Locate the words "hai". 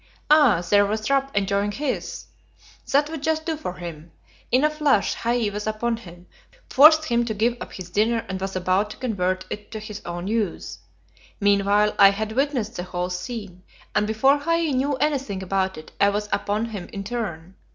5.13-5.51, 14.39-14.71